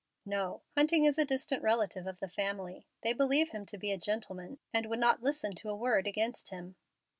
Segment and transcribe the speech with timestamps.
[0.25, 0.63] "No.
[0.75, 2.87] Hunting is a distant relative of the family.
[3.03, 6.49] They believe him to be a gentleman, and would not listen to a word against
[6.49, 6.75] him."